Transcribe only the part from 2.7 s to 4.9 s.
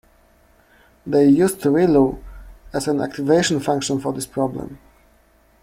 as an activation function for this problem.